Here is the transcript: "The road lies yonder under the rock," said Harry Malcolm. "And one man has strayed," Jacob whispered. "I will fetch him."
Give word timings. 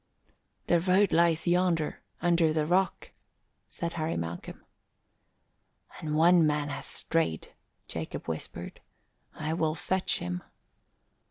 "The 0.65 0.79
road 0.79 1.11
lies 1.11 1.45
yonder 1.45 2.01
under 2.23 2.51
the 2.51 2.65
rock," 2.65 3.11
said 3.67 3.93
Harry 3.93 4.17
Malcolm. 4.17 4.65
"And 5.99 6.15
one 6.17 6.47
man 6.47 6.69
has 6.69 6.87
strayed," 6.87 7.53
Jacob 7.87 8.25
whispered. 8.27 8.81
"I 9.35 9.53
will 9.53 9.75
fetch 9.75 10.17
him." 10.17 10.41